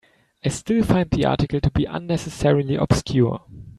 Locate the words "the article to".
1.11-1.69